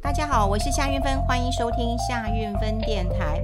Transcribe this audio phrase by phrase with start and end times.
[0.00, 3.42] 大家好，我是夏运芬，欢迎收听夏运芬电台。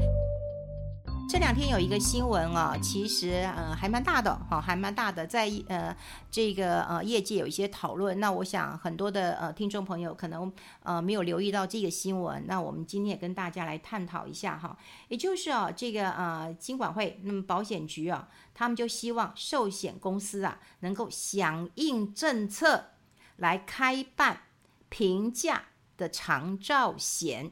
[1.29, 5.95] 这两天有一个新闻啊，其实呃还蛮大的哈，还蛮大的，在呃
[6.31, 8.21] 这个呃业界有一些讨论。
[8.21, 10.51] 那我想很多的呃听众朋友可能
[10.83, 12.45] 呃没有留意到这个新闻。
[12.47, 14.77] 那我们今天也跟大家来探讨一下哈，
[15.09, 22.91] 也就是啊这个呃金管会那么保险局啊，他们就希望寿险公司啊能够响应政策
[23.37, 24.43] 来开办
[24.89, 25.65] 平价
[25.97, 27.51] 的长照险。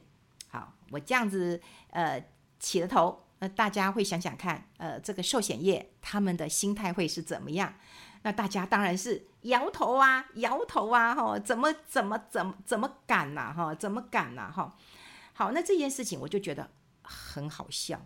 [0.48, 1.60] 好，我这样子
[1.91, 2.24] 呃
[2.59, 3.24] 起了头。
[3.38, 7.74] 那大家会想想看，呃，这个寿险业他们的心态会是怎么样？
[8.23, 14.77] 那大家当然是摇头啊，摇头啊，哈，怎么怎么怎么怎么敢呐，哈，怎么敢呐，哈。
[15.33, 16.70] 好，那这件事情我就觉得
[17.02, 18.00] 很好笑。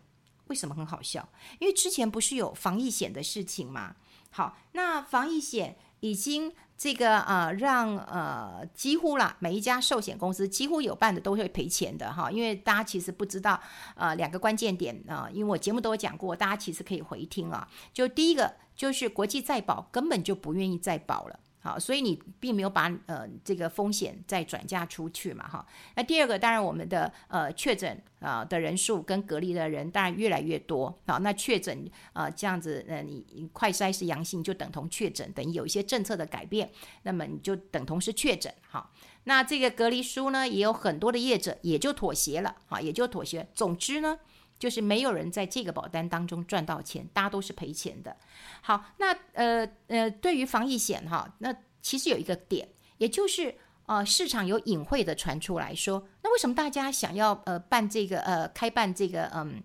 [0.46, 1.28] 为什么很好笑？
[1.58, 3.96] 因为之前不是有防疫险的事情吗？
[4.30, 6.54] 好，那防疫险已经。
[6.76, 13.58] 这个啊，让呃几乎啦，每一家寿险公司几乎有办的都会赔钱的哈，因为大家其实不知道
[13.94, 17.66] 呃两个关键点啊、因为我节目都有讲过，大家其实可以回听啊。
[17.92, 21.40] 就第一个就是国际再保根本就不愿意再保了。
[21.66, 25.66] 好，所以你并没有把呃这个风险再转嫁出去嘛，哈。
[25.96, 30.96] 那第二个，当然我们的呃确诊啊的人数跟隔离的人当然越来越多。
[31.08, 36.70] 好，那确诊啊这样子，呃你快筛是阳性就等同确诊，等于有一些政策的改变，
[37.02, 38.54] 那么你就等同是确诊。
[38.68, 38.92] 好，
[39.24, 43.48] 那这个隔离书呢，也有很多的业者也就妥协了，哈，也就妥协。
[43.52, 44.20] 总之呢。
[44.58, 48.16] 就是没有人在这个保单当中赚到钱，大家都是赔钱的。
[48.62, 52.68] 好，那呃呃，对于防疫险哈，那其实有一个点，
[52.98, 59.62] 也就是呃市场有隐晦的传出来说，那为什么大家想要呃办这个呃开办这个嗯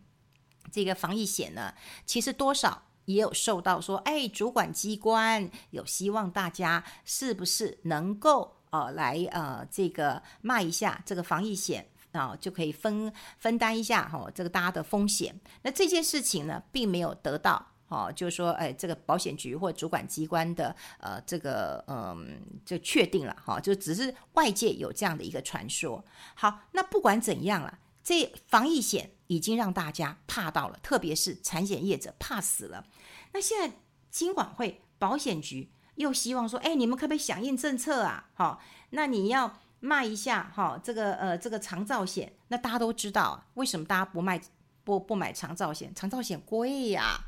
[0.72, 1.74] 这个防疫险呢？
[2.06, 11.88] 其实多少也有受到说，哎，主管机关有希望大家是不是能够呃来呃这个卖一下这个防疫险。
[12.12, 15.40] 啊，就可以分分担一下哈、哦，这个大家的风险。
[15.62, 26.04] 那这件事情呢，并没有得到哦，就是说，哎，这个保险局或主管机关的呃，这个嗯，就确定了哈、就只是外界有这样的一个传说。
[26.36, 32.86] 好，那不管怎样了，这防疫险已经让大家怕到了，特别是产险业者怕死了。
[33.32, 33.76] 那现在
[34.10, 38.30] 金管会、保险局又希望说，哎，你们可不可以响应政策啊？
[38.34, 39.62] 好、那你要。
[39.84, 44.40] 卖一下哈，这个呃，这个长照险，那大家都知道，为什么大家不卖
[44.84, 45.94] 不不买长照险？
[45.96, 47.20] 长照险贵呀，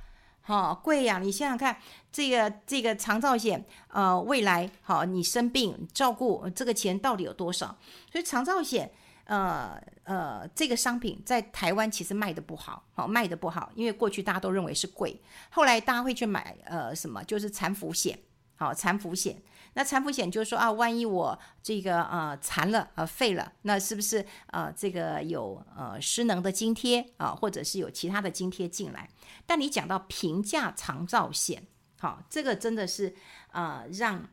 [0.44, 1.18] 哈，贵呀！
[1.18, 1.76] 你想想看，
[2.12, 7.76] 这个这个长照险，呃，未来好，你生病照顾这个钱到底有多少？
[8.12, 8.92] 所以长照险，
[9.24, 18.20] 呃呃，这个商品在台湾其实卖得不好，好卖得不好，因为过去大家都认为是贵，后来大家会去买呃什么，就是残服险，
[18.56, 19.42] 好残服险。
[19.76, 29.10] 那残扶险就是说啊，万一我这个呃残了呃废了，那是不是呃这个有呃失能的津贴啊，或者是有其他的津贴进来？
[29.46, 31.66] 但你讲到平价长照险，
[32.00, 33.16] 好，这个真的是
[33.52, 34.30] 呃让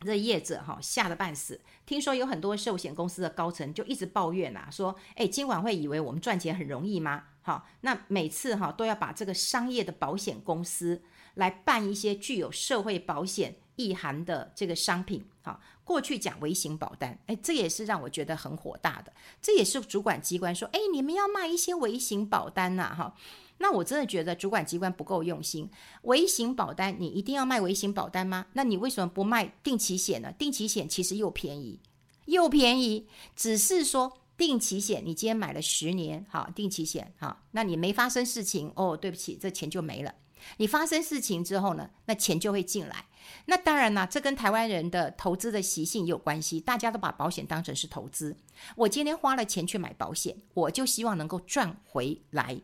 [0.00, 1.60] 这业者哈吓得半死。
[1.86, 7.24] 听说有很多寿险公司的高层就一直抱怨呐，说哎，监管会以为我们赚钱很容易吗？
[7.42, 11.02] 好，那每次哈都要把这个商业的保险公司
[11.34, 13.56] 来办一些具有社会保险。
[13.76, 19.10] 意涵的这个商品，哈，过去讲微型保单，哎，这也是让我觉得很火大的。
[19.40, 23.14] 这也是主管机关说，哎，你们要卖一些微型保单呐，哈，
[23.56, 25.66] 那我真的觉得主管机关不够用心。
[26.02, 28.44] 微型保单，你一定要卖微型保单吗？
[28.52, 30.30] 那你为什么不卖定期险呢？
[30.32, 31.80] 定期险其实又便宜，
[32.26, 40.14] 又便宜，只是说定期险，你今天买了十年，好，定期险，好，那你没发生事情，哦，对不起，这钱就没了。
[40.56, 43.06] 你发生事情之后呢，那钱就会进来。
[43.46, 46.58] 那当然啦，这跟台湾人的投资的习性也有关系。
[46.58, 48.36] 大家都把保险当成是投资。
[48.76, 52.60] 我今天花了钱去买保险，我就希望能够赚回来。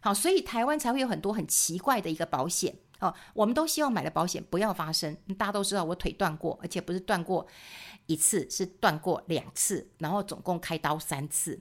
[0.00, 2.74] 好，所以台湾才会有很多很奇怪的一个保险。
[3.00, 5.14] 哦，我们都希望买的保险不要发生。
[5.36, 7.46] 大家都知道我腿断过，而且不是断过
[8.06, 11.60] 一次，是断过两次，然后总共开刀三次。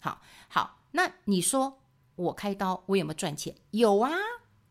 [0.00, 1.80] 好，好，那你说
[2.16, 3.54] 我开刀，我有没有赚钱？
[3.70, 4.10] 有啊。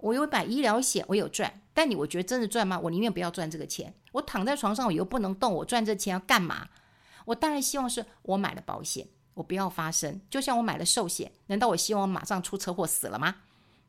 [0.02, 2.80] 我有买医疗险，我有赚，但你我觉得真的赚吗？
[2.80, 3.94] 我宁愿不要赚这个钱。
[4.12, 6.68] 我躺在床上，我又不能动，我赚这钱要干嘛？
[7.26, 10.20] 我当然希望是我买了保险，我不要发生。
[10.30, 13.36] 就像我买了寿险，难道我希望我马上出车祸死了吗？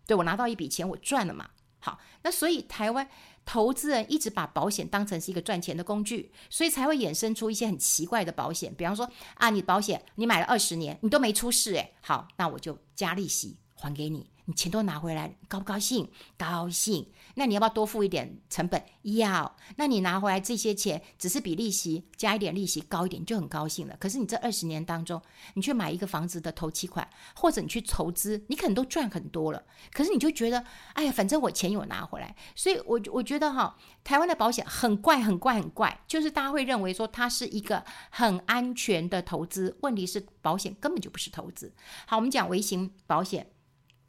[0.07, 1.49] 对，我拿到一笔钱，我赚了嘛。
[1.81, 3.09] 好，那所以台湾
[3.45, 8.73] 投资人一直把保险当成是一个赚钱的工具，所以才会衍生出一些很奇怪的保险。
[8.75, 14.31] 比方说啊，你保险你买了二十年，你都没出事，诶，好，那我就加利息还给你。
[14.47, 16.11] 你钱都拿回来，高不高兴？
[16.37, 17.09] 高兴。
[17.35, 18.83] 那你要不要多付一点成本？
[19.03, 19.57] 要。
[19.77, 23.97] 那你拿回来这些钱，只是比利息加一点利息高一点，就很高兴了。
[24.01, 25.23] 可是你这二十年当中，
[25.55, 29.63] 你去买一个房子的头期款，或者你去投资，你可能都赚很多了。
[29.93, 32.35] 可是你就觉得，哎呀，反正我钱有拿回来。
[32.57, 41.73] 所以我我觉得哈，台湾的保险很怪，很怪，很怪，就是大家会认为说它是一个很安全的投资，问题是保险根本就不是投资。
[42.07, 43.47] 好，我们讲微型保险。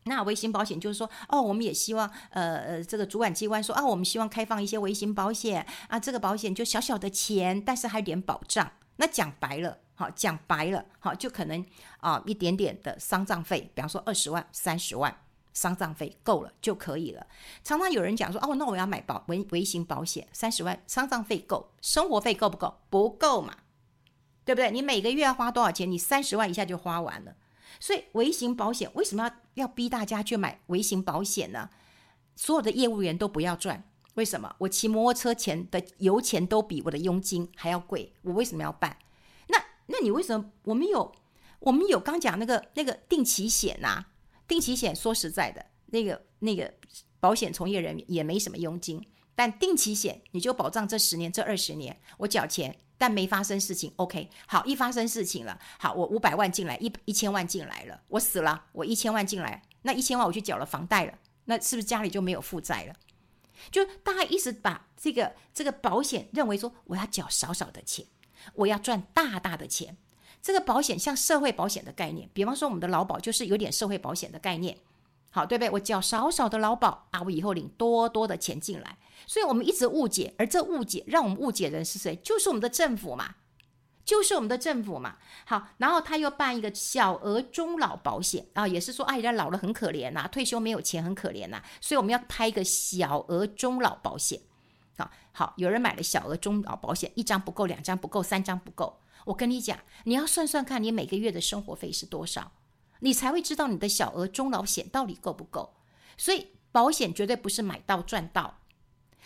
[0.06, 8.72] 那微型保险就是说，哦，我们也希望，呃呃，这个主管机关说，啊，我们希望开放一些微型保险啊，这个保险就小小的钱，但是还有点保障。
[8.98, 11.66] 那讲白了，好，讲白了，好，就可能
[12.00, 15.16] 啊一点点的丧葬费，比方说二十万、三十万，
[15.54, 17.26] 丧葬费够了就可以了。
[17.64, 22.82] 常常有人讲说，哦，那我要买保微微型保险，三十万，丧葬费够，生活费够不够？
[22.90, 23.56] 不够嘛，
[24.44, 24.70] 对不对？
[24.70, 25.90] 你每个月要花多少钱？
[25.90, 27.36] 你三十万一下就花完了。
[27.80, 31.70] 所以微型保险为什么要要逼大家去买微型保险呢？
[32.36, 34.56] 所有的业务员都不要赚，为什么？
[34.58, 38.98] 我骑摩托车钱的油钱都比我的佣金还要贵，我为什么要办？
[39.48, 40.52] 那那你为什么？
[40.64, 41.14] 我们有
[41.60, 44.06] 我们有刚讲那个那个定期险呐、
[44.48, 46.74] 定期险说实在的，那个那个
[47.20, 52.78] 保险从业人员也没什么佣金，但定期险你就保障这十年这二十年我缴钱。
[52.96, 61.14] 但没发生事情，OK，好，一发生事情了，好，我五百万进来，一一千万进来了，我死了，我一千万进来，那一千万我去缴了房贷了，
[61.46, 62.96] 那是不是家里就没有负债了？
[63.70, 68.06] 就大家一直把这个这个保险认为说，我要缴少少的钱，
[68.54, 69.98] 我要赚大大的钱。
[70.42, 74.78] 这个保险像社会保险的概念，比方说我们的劳保就是有点社会保险的概念。
[75.36, 75.70] 好，对不对？
[75.72, 82.16] 我缴少少的劳保啊，我以后领多多的钱进来，所以我们一直误解，而这误解让我们误解人是谁？
[82.18, 83.34] 就是我们的政府嘛，
[84.06, 85.18] 就是我们的政府嘛。
[85.46, 94.40] 好，然后他又办一个小额终老保险啊，也是说，哎，人家老了很可怜呐，退休没有钱很可怜呐，所以我们要开一个小额终老保险。
[95.00, 99.00] 好，好，有人买了小额终老保险，一张不够，两张不够，三张不够。
[99.26, 102.52] 我跟你讲，你要算算看你每个月的生活费是多少。
[103.04, 105.76] 你才会知道你的小额终老险到底够不够，
[106.18, 108.60] 所以保险绝对不是买到赚到。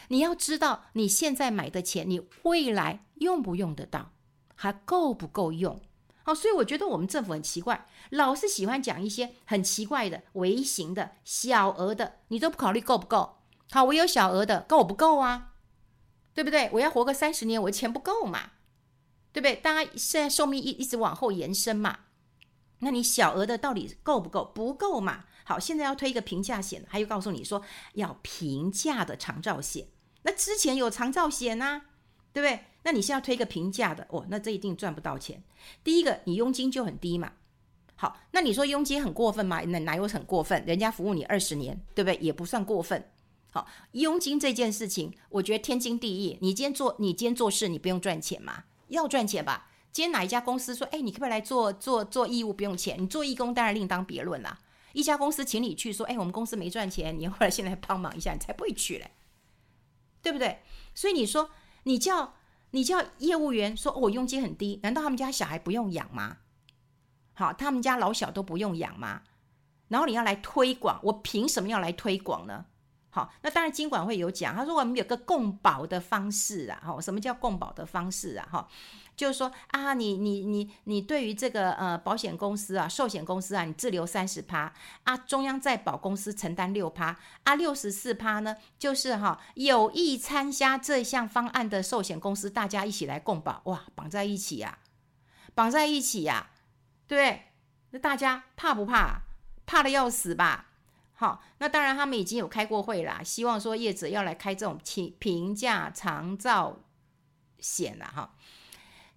[0.07, 4.11] 你要知道你现在买的钱，你未来用不用得到，
[4.55, 5.79] 还够不够用？
[6.23, 13.37] 好，所以我觉得我们政府很奇怪，老是喜欢讲一些很奇怪的微型的小额的，你都不考虑够不够？
[13.71, 15.53] 好，我有小额的，够不够啊？
[16.33, 16.69] 对不对？
[16.73, 18.51] 我要活个三十年，我的钱不够嘛？
[19.31, 19.55] 对不对？
[19.55, 21.99] 大家现在寿命一一直往后延伸嘛？
[22.79, 24.51] 那你小额的到底够不够？
[24.53, 25.25] 不够嘛？
[25.43, 27.61] 好，现在要推一个平价险，还有告诉你说
[27.93, 29.87] 要平价的长照险。
[30.23, 31.85] 那之前有长照险啊，
[32.33, 32.65] 对不对？
[32.83, 35.43] 那你现在要推一个平价的，哦，那这一定赚不到钱。
[35.83, 37.33] 第一个，你佣金就很低嘛。
[37.95, 39.61] 好，那你说佣金很过分吗？
[39.65, 40.63] 那哪有很过分？
[40.65, 42.17] 人家服务你二十年，对不对？
[42.17, 43.09] 也不算过分。
[43.51, 46.37] 好，佣金这件事情，我觉得天经地义。
[46.41, 48.65] 你今天做，你今天做事，你不用赚钱吗？
[48.89, 49.69] 要赚钱吧。
[49.91, 53.01] 今天哪一家公司说，哎，你可不可以来做做做义务，不用钱？
[53.01, 54.59] 你做义工当然另当别论啦。
[54.93, 59.11] 一家公司请你去说，哎，我们公司没赚钱，你后来现在帮忙一下，你才不会去嘞，
[60.21, 60.59] 对不对？
[60.95, 61.49] 所以你说，
[61.83, 62.35] 你叫
[62.71, 66.37] 你叫业务员说，我佣金很低，难道他们家小孩不用养吗？
[67.33, 69.21] 好，他们家老小都不用养吗？
[69.87, 72.65] 然后你要来推广，我凭什么要来推广呢？
[73.09, 78.47] 好，那当然金管会有讲，他说我们有个共保的方式啊，哈，什么叫共保的方式啊？
[78.51, 78.67] 哈。
[79.15, 84.71] 就是说啊，你你你你对于这个呃保险公司啊、寿险公司啊，你自留三十趴
[85.05, 94.85] 啊，中央再保公司承担六趴啊，六十四趴呢，就是哈、有意参加这项方案的寿险公司，大家一起来共保，哇，绑在一起呀、啊，
[95.55, 96.53] 绑在一起呀、啊，
[97.07, 97.45] 对，
[97.89, 99.23] 那大家怕不怕？
[99.65, 100.67] 怕得要死吧？
[101.19, 106.83] 好，那当然他们已经有开过会啦，希望说业者要来开这种平平价长照
[107.59, 108.35] 险啦哈。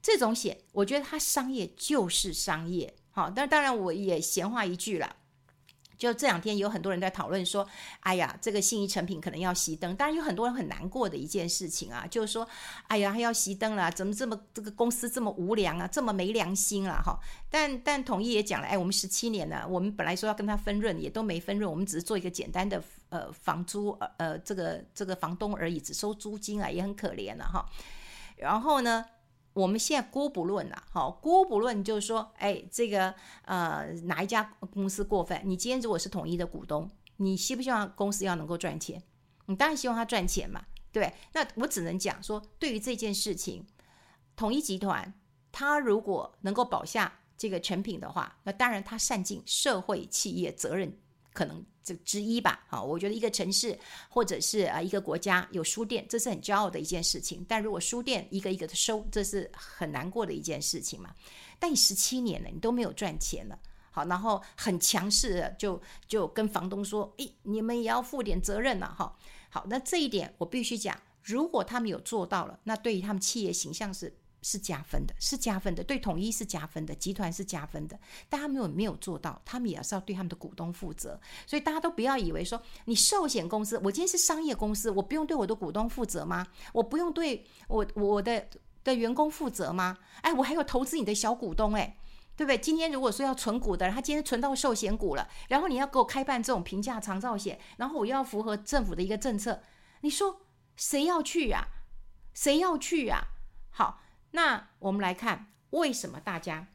[0.01, 5.15] 这种险，我觉得它商业就是商业，好，但当然我也闲话一句啦，
[6.01, 7.69] 就这两天有很多人在讨论说，
[8.01, 12.49] 哎呀，这个信义成品可能要熄灯，当然有很多人很难过的一件事情啊，就是说，
[12.89, 27.69] 哎呀，还要熄灯了，怎么这么这个公司这么无良啊，这么没良心啊，哈，但但统一也讲了，哎，我们十七年了，我们本来说要跟他分润，也都没分润，我们只是做一个简单的呃房租，呃这个这个房东而已，只收租金啊，也很可怜了哈，
[28.39, 29.05] 然后呢？
[29.53, 33.15] 我们现在姑不论了，好，姑不论就是说，哎，这个
[33.45, 35.41] 呃哪一家公司过分？
[35.45, 39.03] 你今天如果是统一的股东，你希不希望公司要能够赚钱？
[39.47, 41.13] 你当然希望他赚钱嘛，对。
[41.33, 43.67] 那我只能讲说，对于这件事情，
[44.37, 45.13] 统一集团
[45.51, 50.97] 他如果能够保下这个成品的话，那当然他善尽社会企业责任，
[51.33, 52.65] 可能这之一吧。
[52.69, 57.45] 好，我觉得一个城市或者是啊一个国家有书店，这是很骄傲的一件事情。
[57.49, 61.15] 但如果书店一个一个的收，这是很难过的一件事情嘛。
[61.59, 63.59] 但你十七年了，你都没有赚钱了。
[63.91, 69.17] 好，然后很强势的就就跟房东说：“诶，你们也要负点责任了。”哈，
[69.49, 77.99] 好，那这一点我必须讲，如果他们有做到了，那对于他们企业形象是是加分的，是加分的，对统一是加分的，集团是加分的。
[78.29, 81.21] 但他们有没有做到，他们也是要对他们的股东负责。
[81.47, 86.47] 所以大家都不要以为说，你寿险公司，我今天是商业公司，我不用对我的股东负责吗？
[86.73, 88.47] 我不用对我我的
[88.85, 89.99] 的员工负责吗？
[90.23, 91.97] 哎，我还有投资你的小股东，哎。
[92.37, 92.57] 对不对？
[92.57, 99.61] 今天如果说要存股的，他今天存到寿险股了，然后你要给我开办这种平价长照险，然后我要符合政府的一个政策，
[100.01, 100.41] 你说
[100.75, 101.69] 谁要去呀？
[102.33, 103.27] 谁要去呀？
[103.69, 104.01] 好，
[104.33, 106.67] 那我们来看为什么大家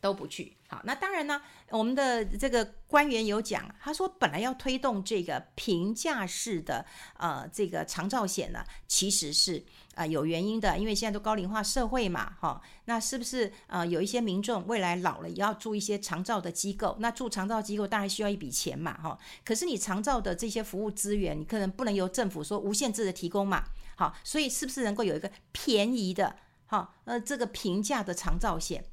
[0.00, 0.56] 都不去。
[0.68, 1.40] 好，那当然呢，
[1.70, 6.84] 我们的这个官员有讲，他说本来要推动这个平价式的
[7.18, 9.58] 呃这个长照险呢，其实是
[9.94, 16.96] 啊、呃、有原因的，因为现在都高龄化社会嘛，哈、那是不是呃有一些民众未来老了也要住一些长照的机构？
[16.98, 23.64] 那住长照机构当然需要一笔钱嘛，哈、可是你长照的这些服务资源，你可能不能由政府说无限制的提供嘛，
[23.96, 26.34] 好、所以是不是能够有一个便宜的，
[26.66, 28.84] 哈、哦，呃这个平价的长照险？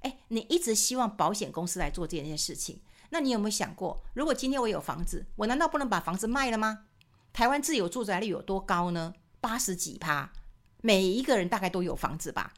[0.00, 6.86] 哎，你一直希望保险公司来做这件事情，那你有没有想过，如果今天我有房子，我难道不能把房子卖了吗？
[7.32, 9.14] 台湾自有住宅率有多高呢？
[9.40, 10.32] 八十几趴，
[10.80, 12.52] 每一个人大概都有房子吧？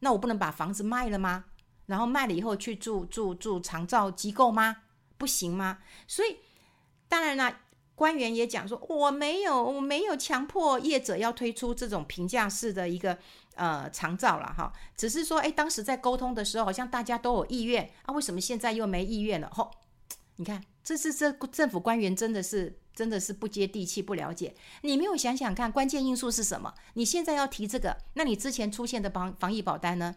[0.00, 1.44] 那我不能把房子卖了吗？
[1.86, 4.78] 然后卖了以后去住住住长照机构吗？
[5.18, 5.78] 不行吗？
[6.06, 6.38] 所以
[7.08, 7.60] 当然啦。
[7.96, 13.18] 官员也讲说，我没有，我没有强迫业者要推出这种评价式的一个
[13.54, 19.50] 呃长照了哈，只是说，哎，当时在沟通的时候，好像大家都有意愿啊，为什么现在又没意愿了？
[19.50, 19.70] 吼，
[20.36, 24.54] 你看，这是这政府官员真的是真的是不接地气，不了解。
[24.82, 26.74] 你没有想想看，关键因素是什么？
[26.94, 30.16] 你现在要提这个，那你之前出现的防防疫保单呢？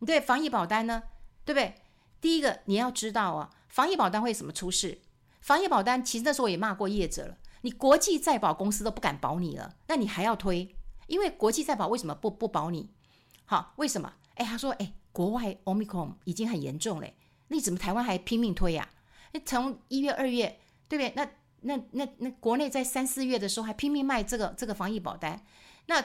[0.00, 1.04] 你对，防疫保单呢？
[1.44, 1.76] 对不对？
[2.20, 4.98] 第一个你要知道啊，防疫保单会什么出事？
[5.46, 10.74] 防疫保单其实那时候也骂过业者了，你国际再保公司都不敢保你了，那你还要推？
[11.06, 12.90] 因为国际再保为什么不不保你？
[13.44, 14.12] 好，为什么？
[14.34, 18.88] 哎，他说，哎，国外 Omicron 已经很严重嘞，那你怎么台湾还拼命推呀？
[19.44, 21.12] 从一月、二月，对不对？
[21.14, 25.40] 那那那那国内在三四月的时候还拼命卖这个这个防疫保单，
[25.86, 26.04] 那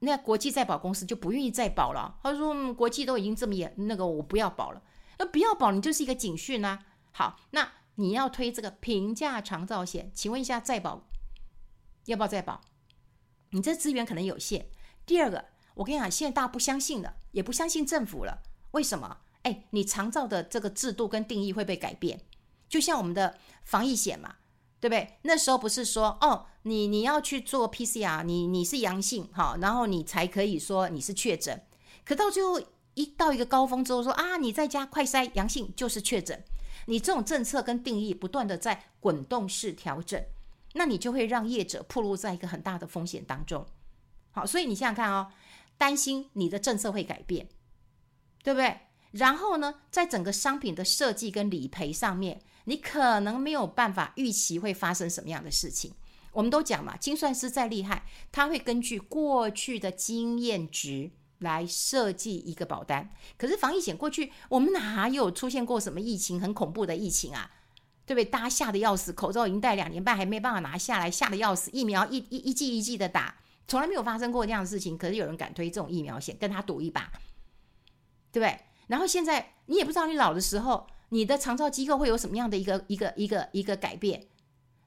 [0.00, 2.18] 那国际再保公司就不愿意再保了。
[2.22, 4.82] 他说，嗯，国际都已经这么严，那个我不要保了。
[5.18, 6.84] 那不要保，你就是一个警讯啊。
[7.12, 7.66] 好，那。
[7.96, 11.06] 你要推这个平价长照险，请问一下再保
[12.06, 12.60] 要不要再保？
[13.50, 14.70] 你这资源可能有限。
[15.04, 15.44] 第二个，
[15.74, 18.42] 我跟你讲，现在大家不相信了，也不相信政府了。
[18.72, 19.18] 为什么？
[19.42, 22.20] 哎，你长照的这个制度跟定义会被改变，
[22.68, 24.36] 就像我们的防疫险嘛，
[24.80, 25.18] 对不对？
[25.22, 31.66] 那时候不是说哦，你你要去做 PCR，你你是阳性哈，然后你才可以说你是确诊。
[32.04, 32.60] 可到最后
[32.94, 36.42] 一到一个高峰之后说啊，你在家快筛阳性就是确诊。
[36.86, 40.22] 你这种政策跟定义不断的在滚动式调整，
[40.74, 43.66] 那你就会让业者暴露在一个很大的风险当中。
[44.32, 45.32] 好，所以你想想看哦，
[45.76, 47.48] 担心你的政策会改变，
[48.42, 48.80] 对不对？
[49.12, 55.92] 然后呢，在整个商品的设计跟理赔上面，你可能没有办法预期会发生什么样的事情。
[56.32, 61.10] 我们都讲嘛，精算师再厉害，他会根据过去的经验值。
[61.42, 67.50] 来设计一个保单，可是防疫险过去我们哪有出现过什么疫情很恐怖的疫情啊？
[68.04, 68.24] 对不对？
[68.24, 71.70] 大家吓得要死，口罩已经戴两年半还没办法拿下来，吓得要死。
[71.72, 73.36] 疫苗一一一剂一剂的打，
[73.68, 74.98] 从来没有发生过这样的事情。
[74.98, 77.10] 可是有人敢推这种疫苗险，跟他赌一把，
[78.32, 78.58] 对不对？
[78.88, 84.26] 然后现在你也不知道你老的时候，你的长照机构会有什么样的一个一个一个一个改变。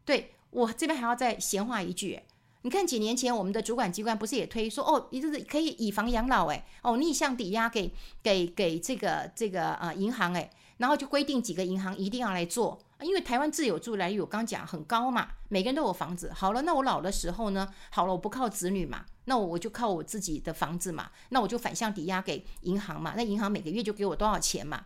[0.04, 2.22] 对，我这边还要再闲话一句。
[2.66, 7.94] 你看几年前我们的主管机关不是也推说哦，你就是可以以房养老哎，哦逆向抵押给
[8.24, 16.34] 给给这个这个呃银行哎，然后就规定几个银行一定要来做，因为台湾自有住宅率我刚讲很高嘛，每个人都有房子。
[16.34, 24.86] 好了，那我老的时候呢，好了，我不靠子女嘛，那我我就靠我自己的房子嘛，那我就反向抵押给银行嘛，那银行每个月就给我多少钱嘛？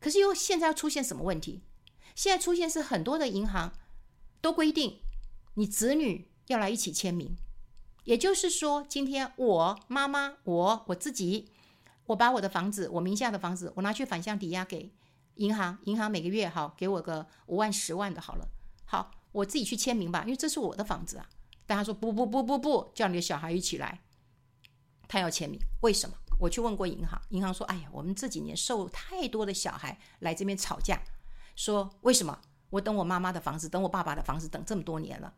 [0.00, 1.60] 可是又现在要出现什么问题？
[2.14, 3.70] 现在出现是很多的银行
[4.40, 5.00] 都规定
[5.56, 6.29] 你子女。
[6.50, 7.36] 要来一起签名，
[8.02, 11.48] 也就是说，今天我妈妈、我我自己，
[12.06, 14.92] 我把我的房子，我名下的房子，我拿去反向抵押给
[15.36, 18.48] 银行，银行每个月好给我个五万、十万的，好了，
[18.84, 21.28] 好，我自己去签名吧，因为这是我的房子啊。
[21.66, 24.00] 但他说不不不不不，叫你的小孩一起来，
[25.06, 26.16] 他要签名，为什么？
[26.40, 31.00] 我去问过银行，银行说，哎呀，我们这几年受太多的小孩来这边吵架，
[31.54, 32.40] 说为什么？
[32.70, 35.32] 我等我妈妈的房子，等我爸爸的房子，等这么多年了。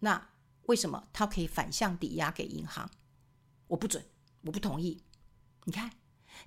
[0.00, 0.28] 那
[0.66, 2.90] 为什么他可以反向抵押给银行？
[3.68, 4.04] 我不准，
[4.42, 5.02] 我不同意。
[5.64, 5.90] 你看，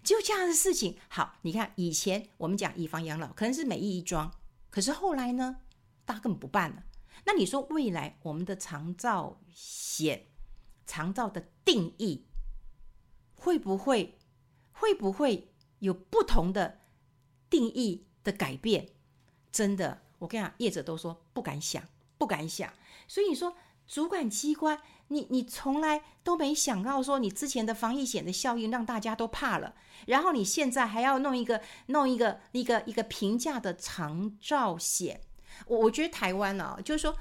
[0.04, 0.98] 就这样的事情。
[1.08, 4.32] 好，你看以前我们讲以房养老，可能是每亿一桩，
[4.70, 5.58] 可是后来呢，
[6.06, 6.84] 大家根本不办了。
[7.26, 10.28] 那你说未来我们的长照险、
[10.86, 12.26] 长照的定义
[13.36, 14.18] 会不会
[14.72, 16.80] 会不会有不同的
[17.50, 18.90] 定义的改变？
[19.52, 21.84] 真的，我跟你讲，业者都说不敢想，
[22.18, 22.74] 不敢想。
[23.08, 23.56] 所以你说
[23.88, 24.80] 主管机关，
[25.10, 29.76] 你你从来都没想到说你之前的防疫险的效应让大家都怕了，
[30.08, 35.22] 然后你现在还要弄一个弄一个一个一个平价的长照险。
[35.68, 37.16] 我我觉得台湾啊，就是说，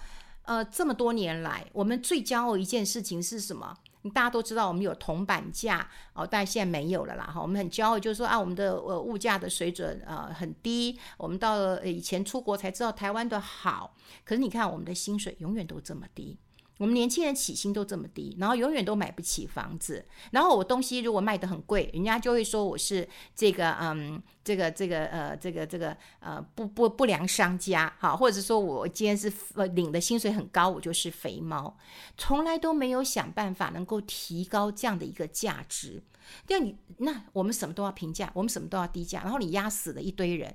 [0.44, 3.76] 呃，这么多年来，我们最骄傲一件事情是什么？
[4.10, 7.24] 大家都知道，我们有铜板价哦，但现在没有了啦。
[7.24, 10.98] 哈，我们很骄傲，就是说啊，我们的呃物价的水准呃很低。
[11.16, 13.94] 我们到了以前出国才知道台湾的好，
[14.24, 16.38] 可是你看我们的薪水永远都这么低。
[16.82, 20.04] 我们年轻人起薪都这么低，然后永远都买不起房子。
[20.32, 31.78] 然后我东西如果卖得很贵，人家就会说我是这个嗯，这个这个呃，这个这个呃不不不良商家，好，或者说我今天是呃领的薪水很高，我就是肥猫，
[32.18, 36.02] 从来都没有想办法能够提高这样的一个价值。
[36.48, 40.52] 对，你那我们什么都要平价，我们什么都要低价，然后你压死了一堆人。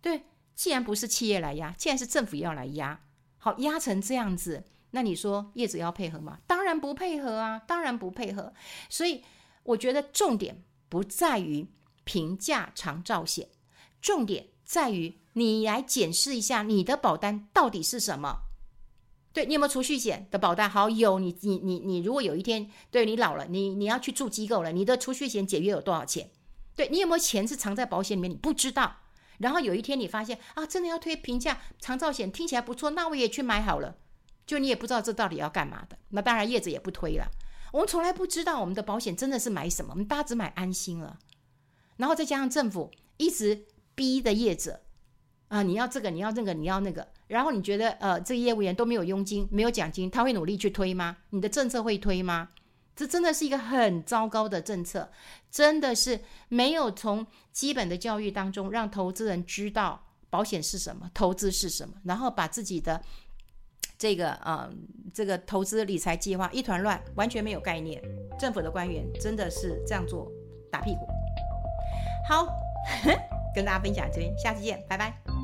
[0.00, 0.22] 对，
[0.54, 3.00] 既然不是企业来压，既然是政府要来压，
[3.38, 4.62] 好，压成这样子。
[4.90, 6.38] 那你说业者要配合吗？
[6.46, 8.52] 当然不配合啊，当然不配合。
[8.88, 9.22] 所以
[9.62, 11.66] 我觉得重点不在于
[12.04, 13.48] 平价长照险，
[14.00, 18.40] 重点在于你来检视一下你的保单到底是什么。
[19.30, 20.68] 对，你有没有储蓄险的保单？
[20.68, 21.18] 好，有。
[21.18, 26.30] 你你你你，如果有一天对你老了，你你要去住机构了，你的储蓄险解约有多少钱？
[26.74, 28.30] 对，你有没有钱是藏在保险里面？
[28.30, 28.96] 你不知道。
[29.36, 33.98] 然后有一天你发现啊，真的要推平价长照险，听起来不错，那我也去买好了。
[34.48, 37.30] 就你也不知道这到底要干嘛的，那当然业者也不推了。
[37.70, 41.18] 我们从来不知道我们的保险真的是买什么，我们大家只买安心了。
[41.98, 44.80] 然后再加上政府一直逼的业者
[45.48, 47.06] 啊，你要这个，你要那个，你要那个。
[47.26, 51.18] 然后你觉得呃，这个业务员都没有佣金，没有奖金，他会努力去推吗？
[51.28, 52.48] 你的政策会推吗？
[52.96, 55.10] 这真的是一个很糟糕的政策，
[55.50, 56.18] 真的是
[56.48, 63.02] 没有从基本的教育当中让投资人知道保险是什么，投资是什么，然后把自己的。
[63.98, 64.70] 这个呃，
[65.12, 68.00] 这个投资理财计划一团乱，完全没有概念。
[68.38, 70.30] 政府的官员真的是这样做
[70.70, 71.00] 打屁股。
[72.28, 72.46] 好，
[73.54, 75.37] 跟大家分享这边，下期见，拜拜。